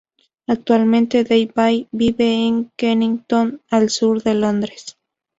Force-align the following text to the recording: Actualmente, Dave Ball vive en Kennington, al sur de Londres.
Actualmente, 0.47 1.23
Dave 1.23 1.51
Ball 1.55 1.87
vive 1.91 2.47
en 2.47 2.71
Kennington, 2.75 3.61
al 3.69 3.91
sur 3.91 4.23
de 4.23 4.33
Londres. 4.33 4.97